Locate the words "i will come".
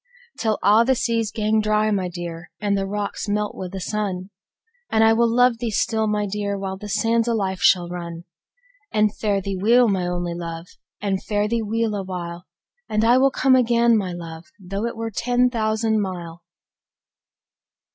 13.05-13.55